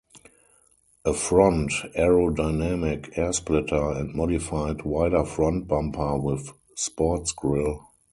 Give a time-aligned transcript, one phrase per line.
[1.05, 7.83] A front aerodynamic air splitter and modified wider front bumper with sports grill.